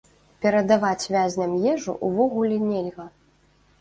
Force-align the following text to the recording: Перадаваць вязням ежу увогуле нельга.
Перадаваць 0.45 1.09
вязням 1.15 1.53
ежу 1.73 1.97
увогуле 2.11 2.57
нельга. 2.71 3.05